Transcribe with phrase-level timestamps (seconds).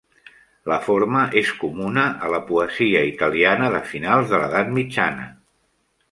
[0.69, 5.29] La forma és comuna a la poesia italiana de finals de l'Edat Mitjana.